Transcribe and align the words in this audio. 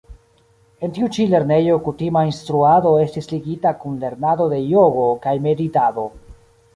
En 0.85 0.93
tiu 0.93 1.09
ĉi 1.17 1.25
lernejo 1.33 1.75
kutima 1.87 2.23
instruado 2.29 2.93
estis 3.03 3.29
ligita 3.33 3.73
kun 3.83 3.99
lernado 4.05 4.49
de 4.55 4.59
jogo 4.71 5.05
kaj 5.27 5.35
meditado. 5.45 6.07